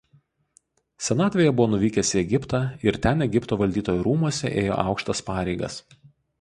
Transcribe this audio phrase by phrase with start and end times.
[1.07, 5.81] Senatvėje buvo nuvykęs į Egiptą ir ten Egipto valdytojo rūmuose ėjo aukštas pareigas.